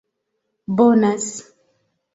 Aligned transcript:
bonas 0.75 1.29